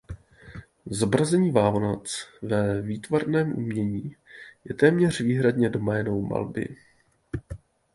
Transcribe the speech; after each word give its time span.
Zobrazení 0.91 1.51
Vánoc 1.51 2.27
ve 2.41 2.81
výtvarném 2.81 3.53
umění 3.57 4.15
je 4.65 4.75
téměř 4.75 5.19
výhradně 5.21 5.69
doménou 5.69 6.21
malby. 6.21 6.67